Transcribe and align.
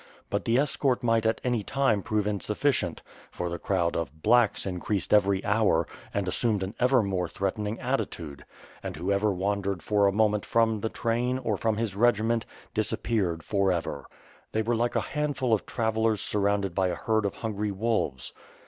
But 0.31 0.45
the 0.45 0.57
escort 0.57 1.03
might 1.03 1.27
at 1.27 1.39
any 1.43 1.61
time 1.61 2.01
prove 2.01 2.25
insufficient, 2.25 3.03
for 3.29 3.49
the 3.51 3.59
crowd 3.59 3.95
of 3.95 4.09
^Tjlacks" 4.23 4.65
increased 4.65 5.13
every 5.13 5.45
hour 5.45 5.85
and 6.11 6.27
assumed 6.27 6.63
an 6.63 6.73
ever 6.79 7.03
more 7.03 7.27
threatening 7.27 7.79
attitude; 7.79 8.43
and 8.81 8.95
whoever 8.95 9.31
wandered 9.31 9.83
for 9.83 10.07
a 10.07 10.11
moment 10.11 10.43
from 10.43 10.79
the 10.79 10.89
train, 10.89 11.37
or 11.37 11.55
from 11.55 11.77
his 11.77 11.95
regiment, 11.95 12.47
disappeared 12.73 13.43
forever. 13.43 14.05
They 14.53 14.63
were 14.63 14.75
like 14.75 14.95
a 14.95 15.01
handful 15.01 15.53
of 15.53 15.67
travellers 15.67 16.19
surrounded 16.19 16.73
by 16.73 16.87
a 16.87 16.95
herd 16.95 17.23
of 17.27 17.35
hungry 17.35 17.69
wolves. 17.69 18.33